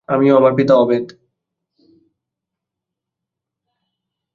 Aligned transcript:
আমি 0.09 0.25
ও 0.31 0.35
আমার 0.37 0.53
পিতা 0.57 0.73
অভেদ। 0.75 1.05